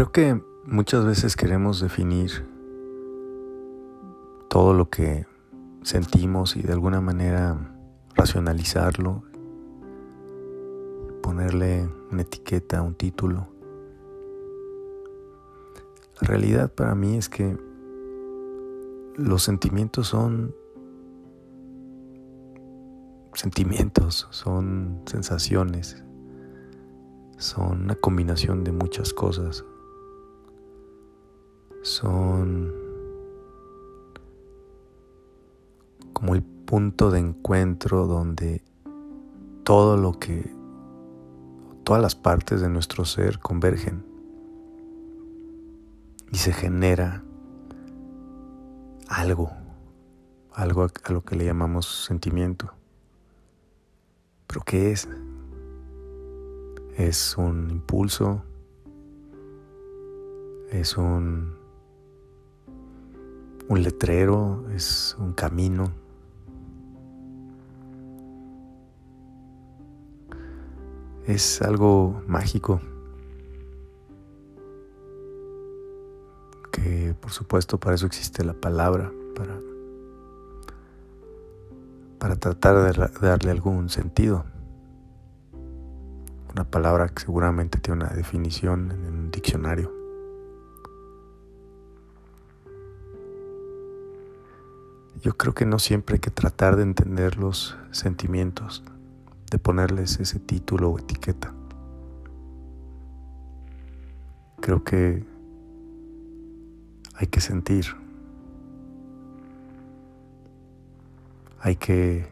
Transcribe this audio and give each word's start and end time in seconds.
Creo 0.00 0.12
que 0.12 0.42
muchas 0.64 1.04
veces 1.04 1.36
queremos 1.36 1.78
definir 1.78 2.48
todo 4.48 4.72
lo 4.72 4.88
que 4.88 5.26
sentimos 5.82 6.56
y 6.56 6.62
de 6.62 6.72
alguna 6.72 7.02
manera 7.02 7.76
racionalizarlo, 8.14 9.22
ponerle 11.22 11.86
una 12.10 12.22
etiqueta, 12.22 12.80
un 12.80 12.94
título. 12.94 13.48
La 16.22 16.28
realidad 16.28 16.72
para 16.72 16.94
mí 16.94 17.18
es 17.18 17.28
que 17.28 17.58
los 19.16 19.42
sentimientos 19.42 20.06
son 20.06 20.54
sentimientos, 23.34 24.28
son 24.30 25.02
sensaciones, 25.04 26.02
son 27.36 27.82
una 27.82 27.96
combinación 27.96 28.64
de 28.64 28.72
muchas 28.72 29.12
cosas. 29.12 29.62
Son 31.82 32.72
como 36.12 36.34
el 36.34 36.42
punto 36.42 37.10
de 37.10 37.20
encuentro 37.20 38.06
donde 38.06 38.62
todo 39.64 39.96
lo 39.96 40.18
que, 40.18 40.54
todas 41.84 42.02
las 42.02 42.14
partes 42.14 42.60
de 42.60 42.68
nuestro 42.68 43.04
ser 43.04 43.38
convergen 43.38 44.04
y 46.30 46.36
se 46.36 46.52
genera 46.52 47.24
algo, 49.08 49.50
algo 50.52 50.86
a 51.04 51.12
lo 51.12 51.24
que 51.24 51.36
le 51.36 51.44
llamamos 51.46 52.04
sentimiento. 52.04 52.72
¿Pero 54.46 54.60
qué 54.62 54.92
es? 54.92 55.08
Es 56.96 57.38
un 57.38 57.70
impulso, 57.70 58.42
es 60.70 60.96
un, 60.96 61.59
un 63.70 63.84
letrero, 63.84 64.64
es 64.74 65.16
un 65.20 65.32
camino. 65.32 65.92
Es 71.24 71.62
algo 71.62 72.20
mágico 72.26 72.80
que 76.72 77.14
por 77.20 77.30
supuesto 77.30 77.78
para 77.78 77.94
eso 77.94 78.06
existe 78.06 78.44
la 78.44 78.54
palabra, 78.54 79.12
para 79.36 79.60
para 82.18 82.34
tratar 82.34 82.92
de 82.92 83.08
darle 83.20 83.52
algún 83.52 83.88
sentido. 83.88 84.44
Una 86.52 86.64
palabra 86.64 87.08
que 87.08 87.22
seguramente 87.22 87.78
tiene 87.78 88.04
una 88.04 88.12
definición 88.12 88.90
en 88.90 89.06
un 89.06 89.30
diccionario. 89.30 89.99
Yo 95.22 95.36
creo 95.36 95.54
que 95.54 95.66
no 95.66 95.78
siempre 95.78 96.14
hay 96.14 96.20
que 96.20 96.30
tratar 96.30 96.76
de 96.76 96.82
entender 96.82 97.36
los 97.36 97.76
sentimientos, 97.90 98.82
de 99.50 99.58
ponerles 99.58 100.18
ese 100.20 100.38
título 100.38 100.90
o 100.90 100.98
etiqueta. 100.98 101.52
Creo 104.60 104.84
que 104.84 105.24
hay 107.14 107.26
que 107.26 107.40
sentir. 107.40 107.86
hay 111.60 111.76
que, 111.76 112.26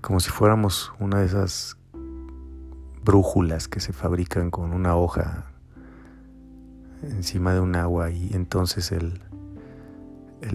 como 0.00 0.20
si 0.20 0.30
fuéramos 0.30 0.92
una 0.98 1.20
de 1.20 1.26
esas 1.26 1.76
brújulas 3.04 3.68
que 3.68 3.80
se 3.80 3.92
fabrican 3.92 4.50
con 4.50 4.72
una 4.72 4.96
hoja 4.96 5.46
encima 7.02 7.54
de 7.54 7.60
un 7.60 7.76
agua 7.76 8.10
y 8.10 8.30
entonces 8.32 8.90
el, 8.92 9.20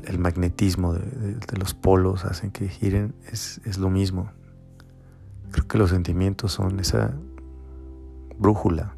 el, 0.06 0.20
magnetismo 0.20 0.94
de, 0.94 1.58
los 1.58 1.74
polos 1.74 2.26
hacen 2.26 2.52
que 2.52 2.68
giren, 2.68 3.16
es, 3.32 3.62
es 3.66 3.78
lo 3.78 3.90
mismo. 3.90 4.30
Creo 5.52 5.68
que 5.68 5.78
los 5.78 5.90
sentimientos 5.90 6.52
son 6.52 6.80
esa 6.80 7.14
brújula 8.38 8.96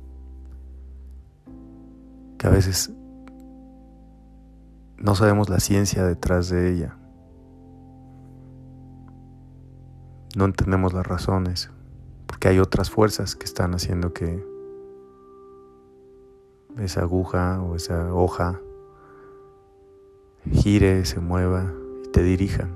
que 2.38 2.48
a 2.48 2.50
veces 2.50 2.92
no 4.98 5.16
sabemos 5.16 5.50
la 5.50 5.60
ciencia 5.60 6.06
detrás 6.06 6.50
de 6.50 6.74
ella. 6.74 6.98
no 10.36 10.46
entendemos 10.46 10.94
las 10.94 11.06
razones, 11.06 11.70
porque 12.26 12.48
hay 12.48 12.60
otras 12.60 12.90
fuerzas 12.90 13.36
que 13.36 13.46
están 13.46 13.74
haciendo 13.74 14.14
que 14.14 14.46
esa 16.78 17.02
aguja 17.02 17.62
o 17.62 17.76
esa 17.76 18.14
hoja 18.14 18.60
gire, 20.62 21.06
se 21.06 21.20
mueva 21.20 21.74
y 22.06 22.10
te 22.10 22.24
dirija. 22.24 22.70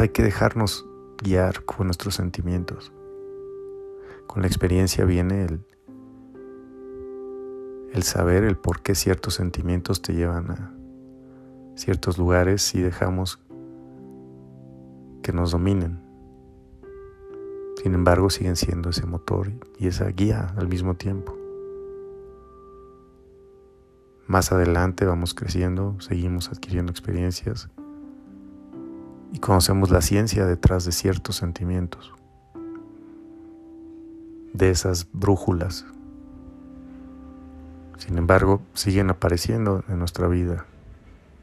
hay 0.00 0.08
que 0.10 0.24
dejarnos 0.24 0.84
guiar 1.22 1.64
con 1.64 1.86
nuestros 1.86 2.16
sentimientos. 2.16 2.92
Con 4.26 4.42
la 4.42 4.48
experiencia 4.48 5.06
viene 5.06 5.44
el 5.44 5.64
el 7.94 8.02
saber 8.02 8.42
el 8.42 8.56
por 8.56 8.82
qué 8.82 8.96
ciertos 8.96 9.34
sentimientos 9.34 10.02
te 10.02 10.14
llevan 10.14 10.50
a 10.50 10.74
ciertos 11.76 12.18
lugares 12.18 12.60
si 12.60 12.82
dejamos 12.82 13.38
que 15.22 15.32
nos 15.32 15.52
dominen. 15.52 16.03
Sin 17.84 17.94
embargo, 17.94 18.30
siguen 18.30 18.56
siendo 18.56 18.90
ese 18.90 19.06
motor 19.06 19.52
y 19.78 19.86
esa 19.86 20.06
guía 20.06 20.52
al 20.56 20.66
mismo 20.66 20.94
tiempo. 20.94 21.36
Más 24.26 24.50
adelante 24.50 25.04
vamos 25.04 25.34
creciendo, 25.34 25.94
seguimos 26.00 26.48
adquiriendo 26.48 26.90
experiencias 26.90 27.68
y 29.32 29.38
conocemos 29.38 29.92
la 29.92 30.00
ciencia 30.00 30.46
detrás 30.46 30.84
de 30.84 30.90
ciertos 30.90 31.36
sentimientos, 31.36 32.12
de 34.52 34.70
esas 34.70 35.06
brújulas 35.12 35.86
sin 37.98 38.18
embargo, 38.18 38.60
siguen 38.74 39.08
apareciendo 39.10 39.82
en 39.88 39.98
nuestra 39.98 40.28
vida, 40.28 40.66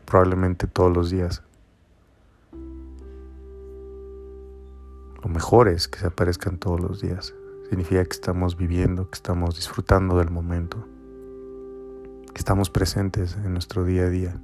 probablemente 0.06 0.68
todos 0.68 0.96
los 0.96 1.10
días. 1.10 1.42
Lo 5.24 5.30
mejor 5.30 5.68
es 5.68 5.88
que 5.88 6.00
se 6.00 6.08
aparezcan 6.08 6.58
todos 6.58 6.80
los 6.80 7.02
días. 7.02 7.34
Significa 7.70 8.04
que 8.04 8.12
estamos 8.12 8.58
viviendo, 8.58 9.10
que 9.10 9.16
estamos 9.16 9.56
disfrutando 9.56 10.18
del 10.18 10.32
momento, 10.32 10.86
que 12.34 12.40
estamos 12.40 12.70
presentes 12.70 13.38
en 13.38 13.54
nuestro 13.54 13.84
día 13.84 14.04
a 14.04 14.10
día. 14.10 14.42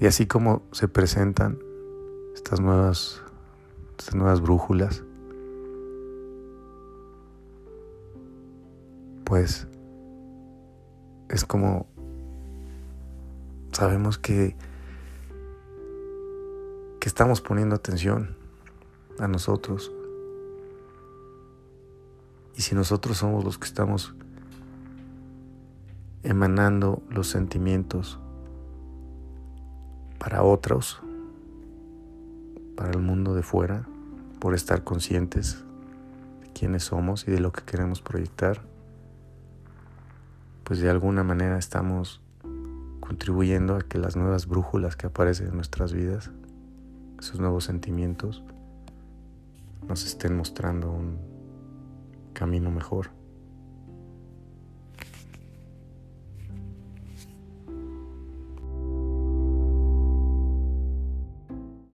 Y 0.00 0.06
así 0.06 0.26
como 0.26 0.62
se 0.72 0.88
presentan 0.88 1.58
estas 2.34 2.60
nuevas, 2.60 3.22
estas 3.98 4.14
nuevas 4.14 4.40
brújulas, 4.40 5.04
pues 9.24 9.66
es 11.28 11.44
como 11.44 11.86
sabemos 13.76 14.16
que, 14.16 14.56
que 16.98 17.08
estamos 17.08 17.42
poniendo 17.42 17.76
atención 17.76 18.34
a 19.18 19.28
nosotros. 19.28 19.92
Y 22.56 22.62
si 22.62 22.74
nosotros 22.74 23.18
somos 23.18 23.44
los 23.44 23.58
que 23.58 23.66
estamos 23.66 24.14
emanando 26.22 27.02
los 27.10 27.28
sentimientos 27.28 28.18
para 30.18 30.42
otros, 30.42 31.02
para 32.76 32.92
el 32.92 33.00
mundo 33.00 33.34
de 33.34 33.42
fuera, 33.42 33.86
por 34.40 34.54
estar 34.54 34.84
conscientes 34.84 35.62
de 36.40 36.50
quiénes 36.54 36.84
somos 36.84 37.28
y 37.28 37.30
de 37.30 37.40
lo 37.40 37.52
que 37.52 37.62
queremos 37.62 38.00
proyectar, 38.00 38.62
pues 40.64 40.80
de 40.80 40.88
alguna 40.88 41.22
manera 41.22 41.58
estamos 41.58 42.22
contribuyendo 43.06 43.76
a 43.76 43.82
que 43.82 43.98
las 43.98 44.16
nuevas 44.16 44.46
brújulas 44.46 44.96
que 44.96 45.06
aparecen 45.06 45.48
en 45.48 45.54
nuestras 45.54 45.92
vidas, 45.92 46.30
esos 47.20 47.38
nuevos 47.38 47.64
sentimientos, 47.64 48.42
nos 49.86 50.04
estén 50.04 50.36
mostrando 50.36 50.90
un 50.90 51.18
camino 52.32 52.70
mejor. 52.70 53.10